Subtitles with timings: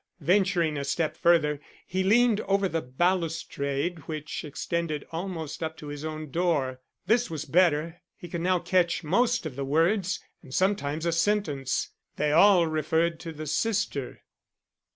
[0.21, 6.03] Venturing a step further, he leaned over the balustrade which extended almost up to his
[6.03, 6.81] own door.
[7.05, 11.91] This was better; he could now catch most of the words and sometimes a sentence.
[12.15, 14.23] They all referred to the sister.